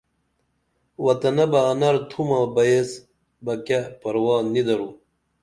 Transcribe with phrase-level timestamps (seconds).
[1.05, 2.89] وطنہ بہ انر تُھمہ بئیس
[3.43, 4.89] بہ کیہ پروا نی درو